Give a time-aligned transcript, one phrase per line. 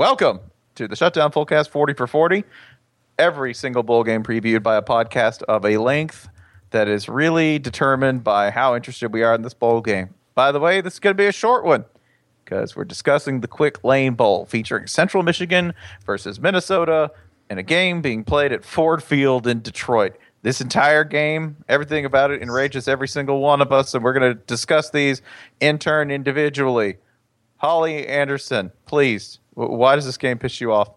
[0.00, 0.40] Welcome
[0.76, 2.44] to the Shutdown Fullcast 40 for 40.
[3.18, 6.26] Every single bowl game previewed by a podcast of a length
[6.70, 10.14] that is really determined by how interested we are in this bowl game.
[10.34, 11.84] By the way, this is going to be a short one
[12.42, 15.74] because we're discussing the Quick Lane Bowl featuring Central Michigan
[16.06, 17.10] versus Minnesota
[17.50, 20.16] in a game being played at Ford Field in Detroit.
[20.40, 24.34] This entire game, everything about it enrages every single one of us, and we're going
[24.34, 25.20] to discuss these
[25.60, 26.96] in turn individually.
[27.60, 30.92] Holly Anderson, please, why does this game piss you off?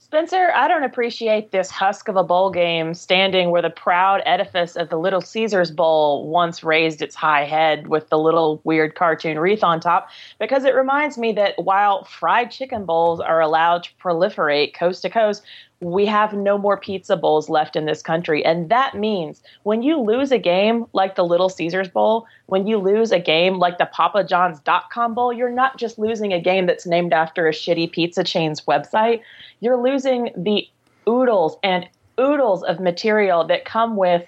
[0.00, 4.74] Spencer, I don't appreciate this husk of a bowl game standing where the proud edifice
[4.74, 9.38] of the Little Caesars Bowl once raised its high head with the little weird cartoon
[9.38, 10.08] wreath on top
[10.40, 15.08] because it reminds me that while fried chicken bowls are allowed to proliferate coast to
[15.08, 15.44] coast,
[15.82, 18.44] we have no more pizza bowls left in this country.
[18.44, 22.78] And that means when you lose a game like the Little Caesars Bowl, when you
[22.78, 27.12] lose a game like the PapaJohns.com Bowl, you're not just losing a game that's named
[27.12, 29.22] after a shitty pizza chain's website.
[29.60, 30.68] You're losing the
[31.08, 31.88] oodles and
[32.20, 34.24] oodles of material that come with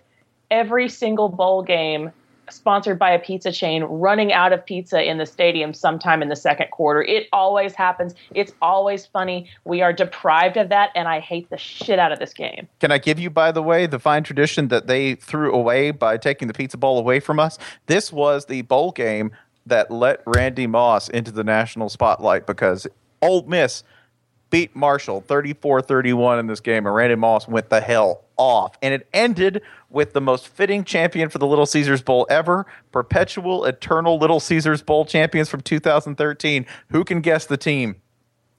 [0.50, 2.10] every single bowl game
[2.50, 6.36] sponsored by a pizza chain running out of pizza in the stadium sometime in the
[6.36, 7.02] second quarter.
[7.02, 8.14] It always happens.
[8.34, 9.48] It's always funny.
[9.64, 12.68] We are deprived of that, and I hate the shit out of this game.
[12.80, 16.16] Can I give you, by the way, the fine tradition that they threw away by
[16.16, 17.58] taking the pizza bowl away from us?
[17.86, 19.30] This was the bowl game
[19.66, 22.86] that let Randy Moss into the national spotlight because
[23.22, 23.82] Ole Miss
[24.50, 28.76] beat Marshall 34 31 in this game, and Randy Moss went the hell off.
[28.82, 33.64] And it ended with the most fitting champion for the Little Caesars Bowl ever perpetual,
[33.64, 36.66] eternal Little Caesars Bowl champions from 2013.
[36.90, 37.96] Who can guess the team?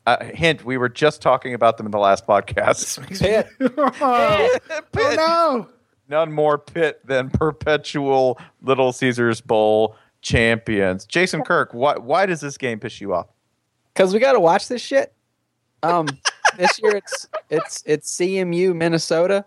[0.06, 3.00] Uh, hint, we were just talking about them in the last podcast.
[3.20, 3.48] Pitt.
[3.59, 4.59] oh,
[4.92, 5.18] Pitt.
[5.18, 5.68] no.
[6.08, 11.06] None more pit than perpetual Little Caesars Bowl champions.
[11.06, 13.28] Jason Kirk, why, why does this game piss you off?
[13.94, 15.14] Because we got to watch this shit.
[15.81, 16.08] Um,
[16.58, 19.46] this year it's it's it's CMU Minnesota,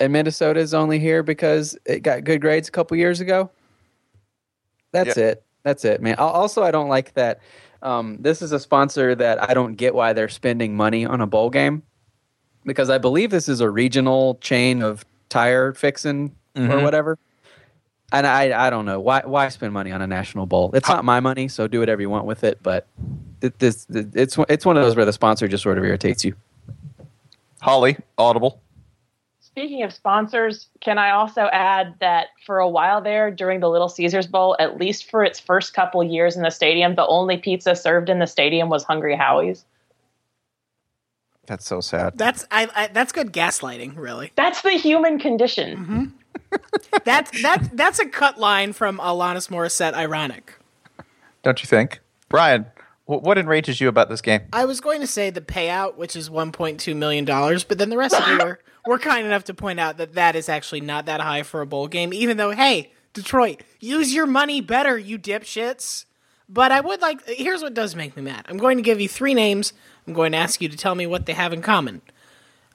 [0.00, 3.50] and Minnesota is only here because it got good grades a couple years ago.
[4.92, 5.42] That's it.
[5.62, 6.16] That's it, man.
[6.16, 7.40] Also, I don't like that.
[7.82, 11.26] Um, this is a sponsor that I don't get why they're spending money on a
[11.26, 11.82] bowl game,
[12.64, 16.82] because I believe this is a regional chain of tire fixing or Mhm.
[16.82, 17.18] whatever.
[18.12, 20.70] And I, I don't know why why spend money on a national bowl.
[20.74, 22.58] It's not my money, so do whatever you want with it.
[22.62, 22.86] But
[23.40, 26.34] this it's it's one of those where the sponsor just sort of irritates you.
[27.60, 28.60] Holly, Audible.
[29.56, 33.88] Speaking of sponsors, can I also add that for a while there during the Little
[33.88, 37.74] Caesars Bowl, at least for its first couple years in the stadium, the only pizza
[37.74, 39.64] served in the stadium was Hungry Howie's.
[41.46, 42.18] That's so sad.
[42.18, 44.30] That's I, I that's good gaslighting, really.
[44.36, 45.78] That's the human condition.
[45.78, 46.58] Mm-hmm.
[47.04, 50.58] That's that that's a cut line from Alanis Morissette ironic.
[51.42, 52.00] Don't you think?
[52.28, 52.75] Brian, wh-
[53.06, 54.42] what enrages you about this game?
[54.52, 57.96] I was going to say the payout, which is 1.2 million dollars, but then the
[57.96, 61.06] rest of you were, were kind enough to point out that that is actually not
[61.06, 62.12] that high for a bowl game.
[62.12, 66.04] Even though, hey, Detroit, use your money better, you dipshits.
[66.48, 67.26] But I would like.
[67.26, 68.46] Here's what does make me mad.
[68.48, 69.72] I'm going to give you three names.
[70.06, 72.02] I'm going to ask you to tell me what they have in common.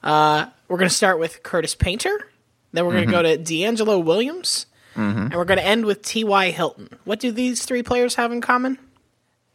[0.02, 2.28] Uh, we're going to start with Curtis Painter.
[2.72, 4.66] Then we're going to go to DeAngelo Williams.
[4.94, 6.50] And we're going to end with T.Y.
[6.50, 6.88] Hilton.
[7.04, 8.78] What do these three players have in common?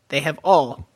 [0.09, 0.87] They have all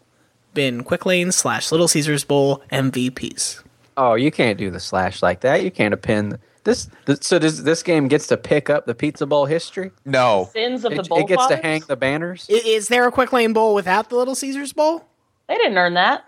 [0.53, 3.63] been Quick Lane slash Little Caesars Bowl MVPs.
[3.97, 5.63] Oh, you can't do the slash like that.
[5.63, 6.89] You can't append this.
[7.05, 9.91] this so this this game gets to pick up the pizza bowl history.
[10.05, 10.49] No.
[10.53, 12.47] Sins of the It, bowl it gets to hang the banners.
[12.49, 15.05] I- Is there a Quick Lane Bowl without the Little Caesars Bowl?
[15.47, 16.23] They didn't earn that.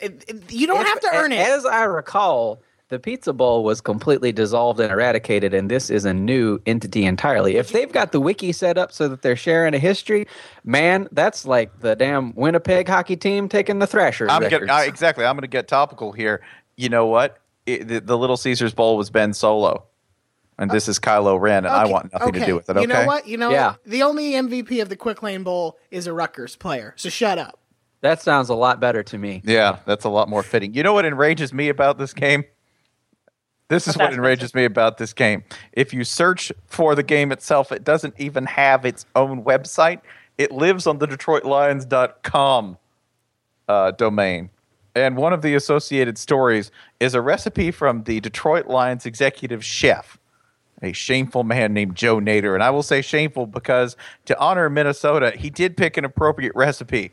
[0.00, 1.38] It- it- you don't have to earn it.
[1.38, 2.60] As I recall,
[2.94, 7.56] the pizza bowl was completely dissolved and eradicated, and this is a new entity entirely.
[7.56, 10.28] If they've got the wiki set up so that they're sharing a history,
[10.62, 14.28] man, that's like the damn Winnipeg hockey team taking the Thrashers.
[14.30, 14.66] I'm records.
[14.66, 15.24] getting, uh, exactly.
[15.24, 16.40] I'm going to get topical here.
[16.76, 17.38] You know what?
[17.66, 19.82] It, the, the Little Caesars Bowl was Ben Solo,
[20.56, 22.76] and this is Kylo Ren, and I want nothing to do with it.
[22.76, 22.82] Okay.
[22.82, 23.26] You know what?
[23.26, 23.70] You know Yeah.
[23.72, 23.84] what?
[23.84, 26.94] The only MVP of the Quick Lane Bowl is a Rutgers player.
[26.96, 27.58] So shut up.
[28.02, 29.42] that sounds a lot better to me.
[29.44, 30.74] Yeah, that's a lot more fitting.
[30.74, 32.44] You know what enrages me about this game?
[33.68, 35.42] This is what enrages me about this game.
[35.72, 40.00] If you search for the game itself, it doesn't even have its own website.
[40.36, 42.78] It lives on the DetroitLions.com
[43.68, 44.50] uh, domain.
[44.94, 46.70] And one of the associated stories
[47.00, 50.18] is a recipe from the Detroit Lions executive chef,
[50.82, 52.54] a shameful man named Joe Nader.
[52.54, 53.96] And I will say shameful because
[54.26, 57.12] to honor Minnesota, he did pick an appropriate recipe.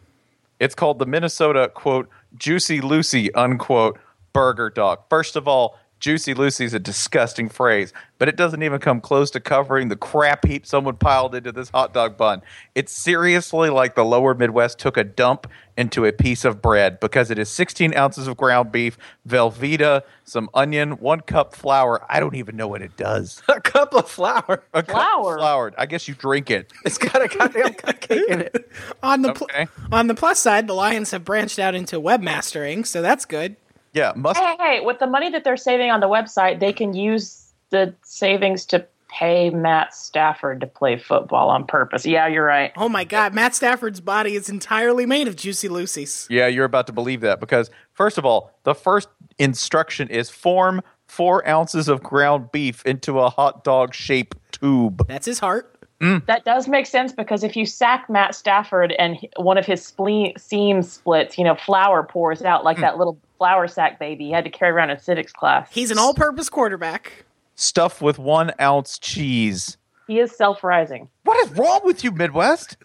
[0.60, 2.08] It's called the Minnesota, quote,
[2.38, 3.98] Juicy Lucy, unquote,
[4.32, 5.00] burger dog.
[5.10, 9.40] First of all, Juicy Lucy's a disgusting phrase, but it doesn't even come close to
[9.40, 12.42] covering the crap heap someone piled into this hot dog bun.
[12.76, 15.46] It's seriously like the lower Midwest took a dump
[15.78, 18.98] into a piece of bread because it is 16 ounces of ground beef,
[19.30, 22.04] Velveeta, some onion, one cup flour.
[22.10, 23.42] I don't even know what it does.
[23.48, 24.64] a cup of flour.
[24.74, 25.38] A cup of Flour?
[25.38, 25.74] flour.
[25.78, 26.74] I guess you drink it.
[26.84, 28.70] It's got a goddamn cupcake in it.
[29.04, 29.68] On the pl- Okay.
[29.92, 33.56] on the plus side, the Lions have branched out into webmastering, so that's good.
[33.94, 34.40] Yeah, must.
[34.40, 37.94] Hey, hey, with the money that they're saving on the website, they can use the
[38.04, 42.06] savings to pay Matt Stafford to play football on purpose.
[42.06, 42.72] Yeah, you're right.
[42.78, 46.28] Oh my God, Matt Stafford's body is entirely made of Juicy Lucy's.
[46.30, 50.82] Yeah, you're about to believe that because, first of all, the first instruction is form
[51.08, 55.06] four ounces of ground beef into a hot dog shaped tube.
[55.08, 55.68] That's his heart.
[56.00, 56.26] Mm.
[56.26, 60.34] That does make sense because if you sack Matt Stafford and one of his spleen
[60.38, 62.82] seams splits, you know, flour pours out like mm.
[62.82, 65.68] that little flour sack baby he had to carry around in civics class.
[65.72, 67.26] He's an all-purpose quarterback.
[67.56, 69.78] Stuffed with one ounce cheese.
[70.06, 71.10] He is self-rising.
[71.24, 72.78] What is wrong with you, Midwest?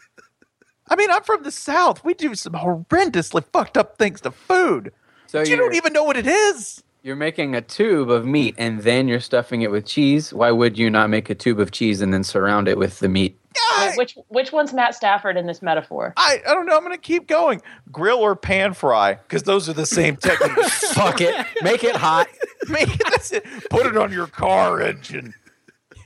[0.89, 2.03] I mean, I'm from the South.
[2.07, 4.93] We do some horrendously fucked up things to food.
[5.27, 6.83] So you don't even know what it is.
[7.03, 10.33] you're making a tube of meat and then you're stuffing it with cheese.
[10.33, 13.11] Why would you not make a tube of cheese and then surround it with the
[13.11, 13.39] meat?
[13.57, 16.15] I, Wait, which which one's Matt Stafford in this metaphor?
[16.17, 16.77] I, I don't know.
[16.77, 17.63] I'm going to keep going.
[17.91, 20.65] Grill or pan fry, because those are the same technique.
[20.95, 21.35] Fuck it.
[21.63, 22.29] Make it hot.
[22.69, 23.45] Make it, that's it.
[23.71, 25.35] Put it on your car engine.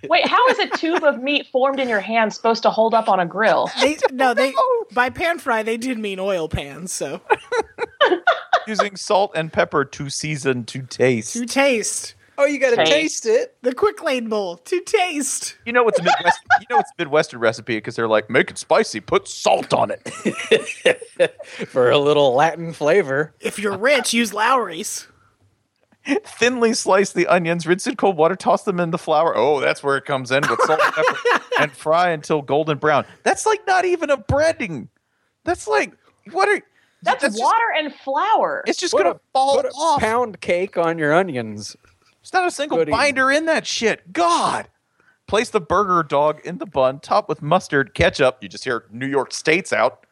[0.09, 3.09] Wait, how is a tube of meat formed in your hand supposed to hold up
[3.09, 3.71] on a grill?
[3.81, 4.55] They no, they
[4.93, 6.93] by pan fry they did mean oil pans.
[6.93, 7.21] So
[8.67, 11.33] Using salt and pepper to season to taste.
[11.35, 12.91] to taste Oh, you got to Taste.
[12.91, 13.57] taste it.
[13.63, 15.59] the quick lane bowl to taste.
[15.67, 16.41] You know what's a Midwest?
[16.61, 19.91] you know it's a Midwestern recipe because they're like, make it spicy, put salt on
[19.91, 20.09] it.
[21.69, 23.35] For a little Latin flavor.
[23.41, 25.07] If you're rich, use Lawry's.
[26.25, 29.37] Thinly slice the onions, rinse in cold water, toss them in the flour.
[29.37, 33.05] Oh, that's where it comes in with salt and pepper, and fry until golden brown.
[33.23, 34.89] That's like not even a breading.
[35.45, 35.93] That's like
[36.33, 36.63] what are?
[37.03, 38.65] That's, just- water and flour.
[38.67, 40.01] it's just Put gonna a, fall put a off.
[40.01, 41.77] pound cake on your onions.
[42.23, 42.93] There's not a single Goody.
[42.93, 44.13] binder in that shit.
[44.13, 44.69] God.
[45.27, 48.39] Place the burger dog in the bun, top with mustard, ketchup.
[48.41, 50.05] You just hear New York State's out.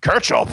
[0.00, 0.48] Ketchup.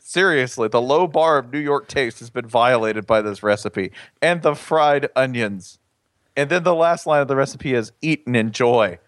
[0.00, 3.92] Seriously, the low bar of New York taste has been violated by this recipe.
[4.22, 5.78] And the fried onions.
[6.36, 8.98] And then the last line of the recipe is eat and enjoy.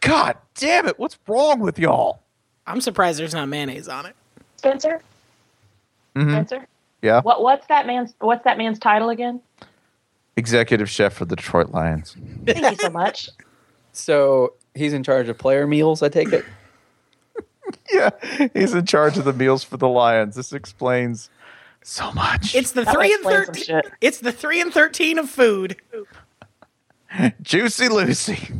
[0.00, 2.22] God damn it, what's wrong with y'all?
[2.66, 4.16] I'm surprised there's not mayonnaise on it.
[4.56, 5.00] Spencer.
[6.16, 6.30] Mm-hmm.
[6.30, 6.66] Spencer.
[7.02, 7.20] Yeah.
[7.20, 9.40] What what's that man's what's that man's title again?
[10.36, 12.16] Executive chef for the Detroit Lions.
[12.46, 13.28] Thank you so much.
[13.94, 16.46] So he's in charge of player meals, I take it.
[17.92, 18.08] Yeah,
[18.54, 20.34] he's in charge of the meals for the Lions.
[20.34, 21.28] This explains
[21.82, 22.54] so much.
[22.54, 23.82] It's the That three and thirteen.
[24.00, 25.76] It's the three and thirteen of food.
[27.42, 28.50] Juicy Lucy.